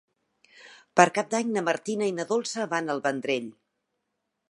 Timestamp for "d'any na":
1.35-1.63